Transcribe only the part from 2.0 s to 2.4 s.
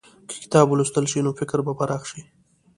شي.